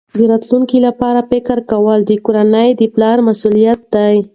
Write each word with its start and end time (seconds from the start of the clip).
د 0.17 0.19
راتلونکي 0.31 0.77
لپاره 0.87 1.27
فکر 1.31 1.57
کول 1.71 1.99
د 2.05 2.11
کورنۍ 2.25 2.69
د 2.79 2.81
پلار 2.93 3.17
مسؤلیت 3.27 3.79
دی. 3.93 4.15